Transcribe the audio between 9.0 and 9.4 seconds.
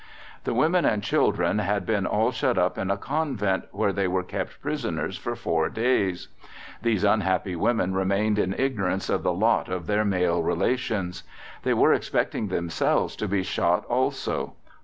of the